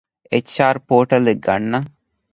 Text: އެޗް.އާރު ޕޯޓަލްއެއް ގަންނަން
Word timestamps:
އެޗް.އާރު 0.31 0.79
ޕޯޓަލްއެއް 0.89 1.43
ގަންނަން 1.45 1.87